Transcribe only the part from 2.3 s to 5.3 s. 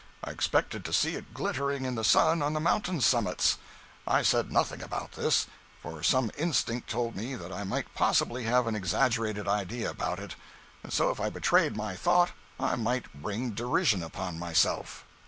on the mountain summits. I said nothing about